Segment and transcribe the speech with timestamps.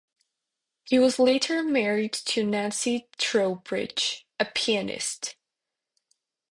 [0.83, 5.35] He was later married to Nancy Trowbridge, a pianist.